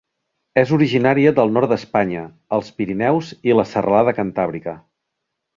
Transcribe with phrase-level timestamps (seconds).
[0.61, 2.25] És originària del nord d'Espanya
[2.59, 4.79] als Pirineus i la serralada Cantàbrica.